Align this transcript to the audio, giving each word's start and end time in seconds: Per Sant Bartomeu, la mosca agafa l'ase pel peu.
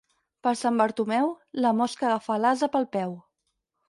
Per 0.45 0.51
Sant 0.61 0.77
Bartomeu, 0.81 1.29
la 1.65 1.73
mosca 1.81 2.07
agafa 2.07 2.39
l'ase 2.45 2.71
pel 2.77 2.89
peu. 2.97 3.15